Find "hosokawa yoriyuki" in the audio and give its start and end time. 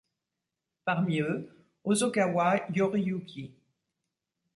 1.83-3.53